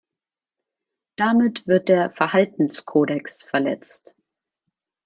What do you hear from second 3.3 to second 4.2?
verletzt.